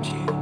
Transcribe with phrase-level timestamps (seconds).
[0.00, 0.37] Then